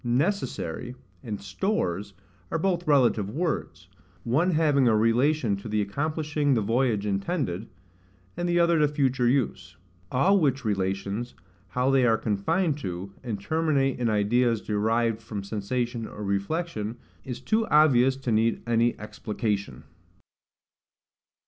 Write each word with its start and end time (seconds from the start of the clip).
NECESSARY 0.03 0.95
and 1.21 1.39
STORES 1.39 2.15
are 2.49 2.57
both 2.57 2.87
relative 2.87 3.29
words; 3.29 3.87
one 4.23 4.49
having 4.49 4.87
a 4.87 4.97
relation 4.97 5.55
to 5.57 5.69
the 5.69 5.79
accomplishing 5.79 6.55
the 6.55 6.61
voyage 6.61 7.05
intended, 7.05 7.67
and 8.35 8.49
the 8.49 8.59
other 8.59 8.79
to 8.79 8.87
future 8.87 9.27
use. 9.27 9.77
All 10.11 10.39
which 10.39 10.65
relations, 10.65 11.35
how 11.67 11.91
they 11.91 12.03
are 12.03 12.17
confined 12.17 12.79
to, 12.79 13.13
and 13.23 13.39
terminate 13.39 13.99
in 13.99 14.09
ideas 14.09 14.61
derived 14.61 15.21
from 15.21 15.43
sensation 15.43 16.07
or 16.07 16.23
reflection, 16.23 16.97
is 17.23 17.39
too 17.39 17.67
obvious 17.67 18.15
to 18.17 18.31
need 18.31 18.63
any 18.65 18.97
explication. 18.99 19.83